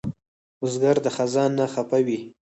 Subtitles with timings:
[0.59, 2.19] بزګر د خزان نه خفه وي